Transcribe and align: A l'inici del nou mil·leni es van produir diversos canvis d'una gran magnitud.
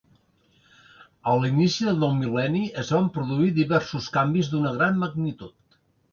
A 1.31 1.33
l'inici 1.41 1.83
del 1.89 1.99
nou 2.03 2.15
mil·leni 2.21 2.61
es 2.83 2.89
van 2.95 3.09
produir 3.17 3.49
diversos 3.57 4.07
canvis 4.15 4.49
d'una 4.55 4.71
gran 4.79 4.97
magnitud. 5.05 5.79